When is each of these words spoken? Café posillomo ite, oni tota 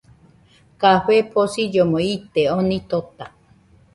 Café 0.83 1.17
posillomo 1.35 1.99
ite, 2.15 2.45
oni 2.57 2.79
tota 2.95 3.25